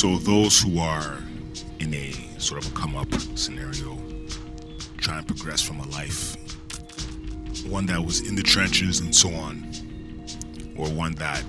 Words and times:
So 0.00 0.16
those 0.16 0.58
who 0.58 0.78
are 0.78 1.18
in 1.78 1.92
a 1.92 2.12
sort 2.38 2.64
of 2.64 2.72
a 2.72 2.74
come 2.74 2.96
up 2.96 3.12
scenario, 3.34 3.98
trying 4.96 5.22
to 5.22 5.26
progress 5.26 5.60
from 5.60 5.78
a 5.78 5.86
life, 5.88 6.38
one 7.68 7.84
that 7.84 8.02
was 8.02 8.26
in 8.26 8.34
the 8.34 8.42
trenches 8.42 9.00
and 9.00 9.14
so 9.14 9.28
on, 9.34 9.62
or 10.74 10.88
one 10.88 11.12
that 11.16 11.44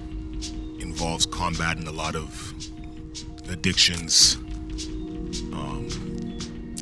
involves 0.79 1.26
combating 1.26 1.88
a 1.88 1.93
lot 1.93 2.14
of 2.14 2.54
addictions, 3.48 4.36
um, 5.54 5.88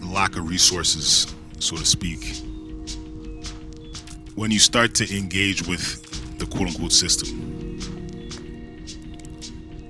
lack 0.01 0.37
of 0.37 0.49
resources, 0.49 1.35
so 1.59 1.77
to 1.77 1.85
speak. 1.85 2.35
When 4.33 4.49
you 4.49 4.57
start 4.57 4.95
to 4.95 5.15
engage 5.15 5.67
with 5.67 6.39
the 6.39 6.47
quote 6.47 6.69
unquote 6.69 6.93
system, 6.93 7.77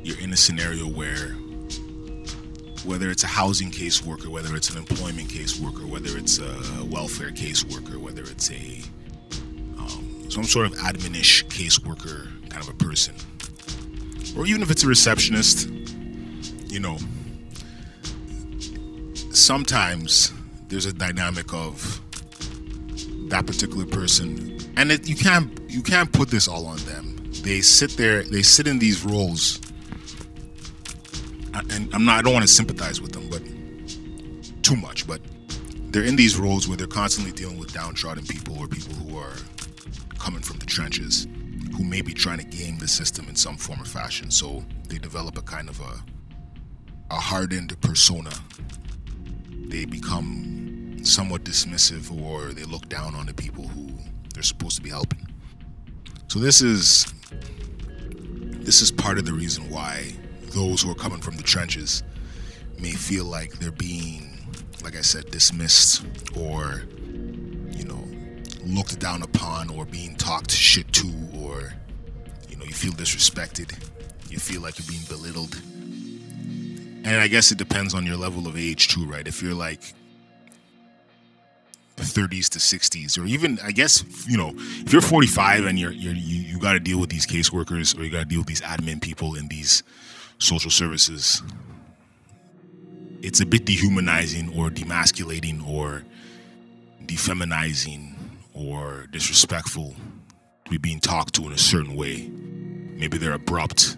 you're 0.04 0.20
in 0.20 0.34
a 0.34 0.38
scenario 0.38 0.86
where 0.86 1.39
whether 2.90 3.12
it's 3.12 3.24
a 3.24 3.28
housing 3.28 3.70
caseworker, 3.70 4.26
whether 4.26 4.56
it's 4.56 4.72
an 4.72 4.78
employment 4.78 5.28
caseworker, 5.28 5.88
whether 5.88 6.18
it's 6.18 6.40
a 6.40 6.84
welfare 6.86 7.30
caseworker, 7.30 7.98
whether 7.98 8.24
it's 8.24 8.50
a 8.50 8.82
um, 9.78 10.26
some 10.28 10.44
sort 10.44 10.66
of 10.66 10.74
adminish 10.80 11.46
caseworker 11.46 12.28
kind 12.50 12.64
of 12.64 12.70
a 12.70 12.74
person, 12.84 13.14
or 14.36 14.48
even 14.48 14.64
if 14.64 14.72
it's 14.72 14.84
a 14.84 14.88
receptionist, 14.88 15.70
you 16.68 16.80
know, 16.80 16.98
sometimes 19.32 20.34
there's 20.68 20.88
a 20.88 20.94
dynamic 20.94 21.54
of 21.54 22.02
that 23.30 23.46
particular 23.46 23.86
person, 23.86 24.58
and 24.78 24.92
it, 24.92 25.08
you 25.08 25.16
can't 25.16 25.62
you 25.70 25.84
can't 25.84 26.12
put 26.12 26.30
this 26.30 26.48
all 26.48 26.66
on 26.66 26.78
them. 26.78 27.16
They 27.44 27.62
sit 27.62 27.92
there, 27.92 28.24
they 28.24 28.42
sit 28.42 28.66
in 28.66 28.80
these 28.80 29.06
roles 29.06 29.62
and 31.72 31.94
I'm 31.94 32.06
not 32.06 32.20
I 32.20 32.22
don't 32.22 32.34
want 32.34 32.44
to 32.44 32.52
sympathize 32.52 33.02
with 33.02 33.12
them, 33.12 33.30
but 33.30 33.44
too 34.64 34.76
much, 34.76 35.08
but 35.08 35.22
they're 35.92 36.04
in 36.04 36.16
these 36.16 36.38
roles 36.38 36.68
where 36.68 36.78
they're 36.78 36.88
constantly 36.88 37.32
dealing 37.32 37.58
with 37.58 37.74
downtrodden 37.74 38.26
people 38.26 38.60
or 38.60 38.68
people 38.68 38.94
who 38.94 39.18
are 39.18 39.34
coming 40.20 40.42
from 40.42 40.58
the 40.60 40.66
trenches 40.66 41.28
who 41.76 41.84
may 41.84 42.02
be 42.02 42.14
trying 42.14 42.38
to 42.38 42.46
game 42.46 42.78
the 42.78 42.88
system 42.88 43.28
in 43.30 43.36
some 43.36 43.58
form 43.58 43.82
or 43.82 43.86
fashion. 43.86 44.30
So 44.30 44.64
they 44.88 44.98
develop 44.98 45.38
a 45.38 45.42
kind 45.42 45.70
of 45.70 45.80
a 45.80 46.04
a 47.12 47.16
hardened 47.16 47.80
persona. 47.82 48.32
They 49.50 49.86
become 49.86 50.98
somewhat 51.04 51.44
dismissive 51.44 52.12
or 52.22 52.54
they 52.54 52.64
look 52.64 52.88
down 52.90 53.16
on 53.16 53.26
the 53.26 53.34
people 53.34 53.68
who 53.68 53.90
they're 54.34 54.44
supposed 54.44 54.76
to 54.78 54.82
be 54.82 54.90
helping. 54.90 55.28
So 56.28 56.40
this 56.40 56.62
is 56.62 57.12
this 58.70 58.82
is 58.82 58.92
part 58.92 59.18
of 59.18 59.26
the 59.26 59.34
reason 59.34 59.70
why 59.70 60.14
those 60.52 60.82
who 60.82 60.92
are 60.92 60.96
coming 60.96 61.22
from 61.22 61.36
the 61.36 61.44
trenches 61.44 62.04
may 62.80 62.92
feel 62.92 63.26
like 63.26 63.54
they're 63.60 63.72
being, 63.72 64.38
like 64.84 64.96
I 64.96 65.02
said, 65.02 65.30
dismissed 65.32 66.06
or, 66.38 66.84
you 67.72 67.86
know, 67.86 68.04
looked 68.66 69.00
down 69.00 69.22
upon 69.24 69.70
or 69.70 69.86
being 69.86 70.16
talked 70.16 70.52
shit 70.52 70.92
to 70.94 71.08
or, 71.42 71.74
you 72.50 72.58
know, 72.58 72.66
you 72.66 72.74
feel 72.74 72.94
disrespected. 72.94 73.72
You 74.30 74.40
feel 74.40 74.62
like 74.62 74.80
you're 74.80 74.88
being 74.88 75.06
belittled. 75.08 75.60
And 77.06 77.22
I 77.22 77.28
guess 77.28 77.52
it 77.52 77.58
depends 77.58 77.94
on 77.94 78.06
your 78.06 78.18
level 78.18 78.48
of 78.48 78.58
age 78.58 78.90
too, 78.90 79.06
right? 79.06 79.28
If 79.28 79.42
you're 79.42 79.54
like 79.54 79.82
30s 82.04 82.50
to 82.50 82.60
60s 82.60 83.20
or 83.20 83.26
even 83.26 83.60
i 83.64 83.72
guess 83.72 84.04
you 84.28 84.38
know 84.38 84.54
if 84.56 84.94
you're 84.94 85.02
45 85.02 85.66
and 85.66 85.78
you're, 85.78 85.92
you're 85.92 86.14
you, 86.14 86.42
you 86.44 86.60
got 86.60 86.74
to 86.74 86.80
deal 86.80 87.00
with 87.00 87.10
these 87.10 87.28
caseworkers 87.28 87.98
or 87.98 88.04
you 88.04 88.10
got 88.10 88.20
to 88.20 88.26
deal 88.26 88.40
with 88.40 88.48
these 88.48 88.62
admin 88.62 89.02
people 89.02 89.36
in 89.36 89.48
these 89.48 89.84
social 90.40 90.72
services, 90.72 91.44
it's 93.22 93.42
a 93.42 93.46
bit 93.46 93.66
dehumanizing 93.66 94.58
or 94.58 94.70
demasculating 94.70 95.68
or 95.68 96.04
defeminizing 97.06 98.16
or 98.54 99.08
disrespectful 99.12 99.96
to 100.66 100.72
be 100.72 100.78
being 100.78 101.00
talked 101.00 101.36
to 101.36 101.46
in 101.46 101.52
a 101.52 101.58
certain 101.58 101.96
way. 101.96 102.30
Maybe 102.96 103.18
they're 103.18 103.34
abrupt. 103.34 103.98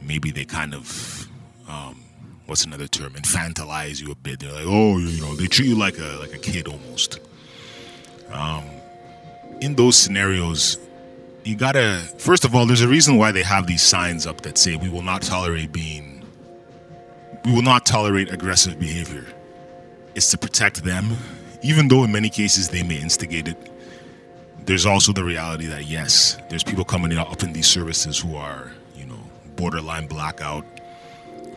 Maybe 0.00 0.30
they 0.30 0.44
kind 0.44 0.74
of, 0.74 1.28
um, 1.68 2.02
what's 2.46 2.64
another 2.64 2.88
term? 2.88 3.12
Infantilize 3.12 4.00
you 4.00 4.10
a 4.10 4.14
bit. 4.14 4.40
They're 4.40 4.52
like, 4.52 4.66
oh, 4.66 4.98
you 4.98 5.20
know, 5.20 5.34
they 5.34 5.46
treat 5.46 5.68
you 5.68 5.76
like 5.76 5.98
a 5.98 6.18
like 6.20 6.34
a 6.34 6.38
kid 6.38 6.66
almost. 6.66 7.20
Um, 8.30 8.64
in 9.60 9.76
those 9.76 9.96
scenarios, 9.96 10.78
you 11.44 11.56
gotta 11.56 11.98
first 12.18 12.44
of 12.44 12.54
all 12.54 12.66
there's 12.66 12.82
a 12.82 12.88
reason 12.88 13.16
why 13.16 13.32
they 13.32 13.42
have 13.42 13.66
these 13.66 13.82
signs 13.82 14.26
up 14.26 14.40
that 14.42 14.56
say 14.58 14.76
we 14.76 14.88
will 14.88 15.02
not 15.02 15.22
tolerate 15.22 15.72
being 15.72 16.24
we 17.44 17.52
will 17.52 17.62
not 17.62 17.84
tolerate 17.84 18.32
aggressive 18.32 18.78
behavior. 18.78 19.26
It's 20.14 20.30
to 20.30 20.38
protect 20.38 20.84
them. 20.84 21.16
Even 21.62 21.88
though 21.88 22.04
in 22.04 22.12
many 22.12 22.28
cases 22.28 22.68
they 22.68 22.82
may 22.82 23.00
instigate 23.00 23.48
it 23.48 23.56
there's 24.64 24.86
also 24.86 25.12
the 25.12 25.24
reality 25.24 25.66
that 25.66 25.86
yes 25.86 26.38
there's 26.48 26.62
people 26.62 26.84
coming 26.84 27.16
up 27.18 27.42
in 27.42 27.52
these 27.52 27.66
services 27.66 28.18
who 28.20 28.36
are 28.36 28.70
you 28.96 29.04
know 29.06 29.18
borderline 29.56 30.06
blackout 30.06 30.64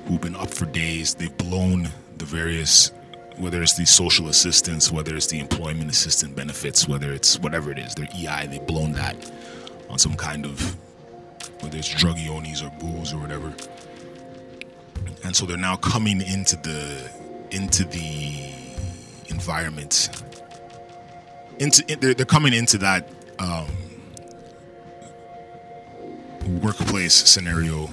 who've 0.08 0.22
been 0.22 0.36
up 0.36 0.50
for 0.50 0.66
days. 0.66 1.14
They've 1.16 1.36
blown 1.38 1.90
the 2.18 2.26
various 2.26 2.92
whether 3.38 3.62
it's 3.62 3.76
the 3.76 3.86
social 3.86 4.30
assistance 4.30 4.92
whether 4.92 5.16
it's 5.16 5.28
the 5.28 5.40
employment 5.40 5.92
assistance 5.92 6.34
benefits 6.34 6.88
whether 6.88 7.12
it's 7.12 7.38
whatever 7.40 7.70
it 7.72 7.78
is 7.78 7.94
their 7.94 8.08
ei 8.16 8.48
they've 8.48 8.66
blown 8.66 8.94
that 8.94 9.16
on 9.90 10.00
some 10.00 10.16
kind 10.16 10.46
of 10.46 10.76
whether 11.62 11.78
it's 11.78 11.94
drug 11.94 12.18
onis 12.30 12.62
or 12.62 12.72
booze 12.80 13.14
or 13.14 13.18
whatever. 13.18 13.54
And 15.24 15.36
so 15.36 15.46
they're 15.46 15.58
now 15.58 15.76
coming 15.76 16.22
into 16.22 16.56
the 16.58 17.10
into 17.52 17.84
the 17.86 18.54
environment. 19.30 20.10
Into 21.60 21.84
they're, 21.98 22.14
they're 22.14 22.26
coming 22.26 22.54
into 22.54 22.78
that 22.80 23.10
um, 23.40 23.68
workplace 26.62 27.14
scenario 27.14 27.90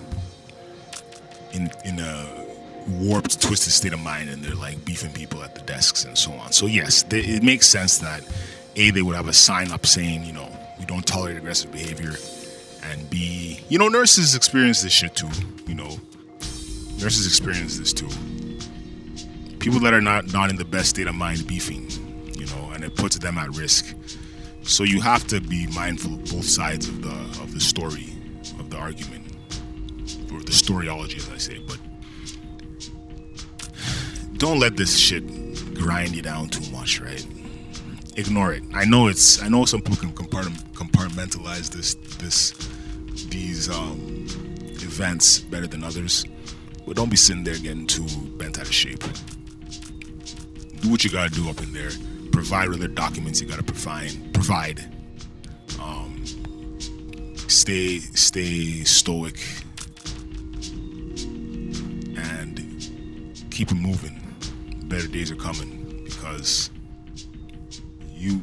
in 1.52 1.70
in 1.84 2.00
a 2.00 2.42
warped, 2.88 3.40
twisted 3.40 3.72
state 3.72 3.92
of 3.92 4.00
mind, 4.00 4.28
and 4.28 4.42
they're 4.42 4.54
like 4.54 4.84
beefing 4.84 5.12
people 5.12 5.42
at 5.42 5.54
the 5.54 5.60
desks 5.62 6.04
and 6.04 6.18
so 6.18 6.32
on. 6.32 6.52
So 6.52 6.66
yes, 6.66 7.02
they, 7.04 7.20
it 7.20 7.42
makes 7.42 7.66
sense 7.66 7.98
that 7.98 8.22
a 8.76 8.90
they 8.90 9.02
would 9.02 9.16
have 9.16 9.28
a 9.28 9.32
sign 9.32 9.70
up 9.72 9.86
saying, 9.86 10.24
you 10.24 10.32
know, 10.32 10.50
we 10.82 10.86
don't 10.86 11.06
tolerate 11.06 11.36
aggressive 11.36 11.70
behavior. 11.70 12.12
And 12.90 13.08
B, 13.08 13.60
you 13.68 13.78
know, 13.78 13.86
nurses 13.86 14.34
experience 14.34 14.82
this 14.82 14.92
shit 14.92 15.14
too. 15.14 15.30
You 15.68 15.76
know, 15.76 16.00
nurses 16.98 17.24
experience 17.24 17.78
this 17.78 17.92
too. 17.92 18.08
People 19.60 19.78
that 19.80 19.94
are 19.94 20.00
not 20.00 20.32
not 20.32 20.50
in 20.50 20.56
the 20.56 20.64
best 20.64 20.90
state 20.90 21.06
of 21.06 21.14
mind 21.14 21.46
beefing, 21.46 21.88
you 22.36 22.46
know, 22.46 22.72
and 22.74 22.82
it 22.82 22.96
puts 22.96 23.16
them 23.16 23.38
at 23.38 23.48
risk. 23.50 23.94
So 24.64 24.82
you 24.82 25.00
have 25.00 25.24
to 25.28 25.40
be 25.40 25.68
mindful 25.68 26.14
of 26.14 26.24
both 26.24 26.46
sides 26.46 26.88
of 26.88 27.02
the 27.02 27.14
of 27.40 27.54
the 27.54 27.60
story, 27.60 28.08
of 28.58 28.68
the 28.70 28.76
argument, 28.76 29.24
or 30.32 30.40
the 30.40 30.50
storyology, 30.50 31.18
as 31.18 31.30
I 31.30 31.38
say. 31.38 31.60
But 31.64 31.78
don't 34.36 34.58
let 34.58 34.76
this 34.76 34.98
shit 34.98 35.24
grind 35.74 36.16
you 36.16 36.22
down 36.22 36.48
too 36.48 36.68
much, 36.72 37.00
right? 37.00 37.24
Ignore 38.16 38.52
it. 38.52 38.62
I 38.74 38.84
know 38.84 39.08
it's. 39.08 39.42
I 39.42 39.48
know 39.48 39.64
some 39.64 39.80
people 39.80 39.96
can 39.96 40.12
compartmentalize 40.12 41.70
this 41.70 41.94
this 42.18 42.52
these 43.28 43.68
um, 43.70 44.26
events 44.82 45.40
better 45.40 45.66
than 45.66 45.84
others, 45.84 46.24
but 46.86 46.96
don't 46.96 47.10
be 47.10 47.16
sitting 47.16 47.44
there 47.44 47.56
getting 47.58 47.86
too 47.86 48.06
bent 48.36 48.58
out 48.58 48.66
of 48.66 48.72
shape. 48.74 49.02
Do 50.80 50.90
what 50.90 51.04
you 51.04 51.10
gotta 51.10 51.30
do 51.30 51.48
up 51.48 51.60
in 51.62 51.72
there. 51.72 51.90
Provide 52.32 52.68
other 52.68 52.88
documents 52.88 53.40
you 53.40 53.46
gotta 53.46 53.62
provide. 53.62 54.34
Provide. 54.34 54.84
Um, 55.80 56.24
stay 57.48 57.98
stay 57.98 58.82
stoic 58.84 59.38
and 62.16 62.58
keep 63.50 63.70
it 63.70 63.76
moving. 63.76 64.18
Better 64.86 65.06
days 65.06 65.30
are 65.30 65.36
coming 65.36 66.02
because 66.04 66.71
you 68.22 68.40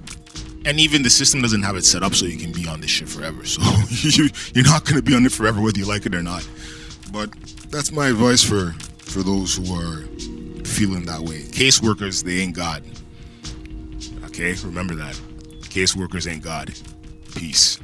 and 0.65 0.79
even 0.79 1.03
the 1.03 1.09
system 1.09 1.41
doesn't 1.41 1.63
have 1.63 1.77
it 1.77 1.85
set 1.85 2.03
up 2.03 2.13
so 2.13 2.25
you 2.25 2.37
can 2.37 2.51
be 2.51 2.67
on 2.67 2.81
this 2.81 2.89
shit 2.89 3.07
forever. 3.07 3.45
So 3.45 3.61
you, 3.89 4.29
you're 4.53 4.65
not 4.65 4.85
gonna 4.85 5.01
be 5.01 5.15
on 5.15 5.25
it 5.25 5.31
forever 5.31 5.61
whether 5.61 5.79
you 5.79 5.85
like 5.85 6.05
it 6.05 6.13
or 6.13 6.21
not. 6.21 6.47
But 7.11 7.31
that's 7.69 7.91
my 7.91 8.09
advice 8.09 8.43
for 8.43 8.73
for 8.99 9.23
those 9.23 9.55
who 9.55 9.73
are 9.73 10.01
feeling 10.65 11.05
that 11.05 11.21
way. 11.21 11.41
Caseworkers, 11.43 12.23
they 12.23 12.39
ain't 12.39 12.55
God. 12.55 12.83
Okay, 14.25 14.53
remember 14.63 14.95
that. 14.95 15.15
Caseworkers 15.69 16.29
ain't 16.29 16.43
God. 16.43 16.73
Peace. 17.35 17.79